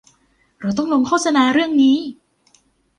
[0.59, 1.97] เราต้องลงโฆษณาเรื่องนี้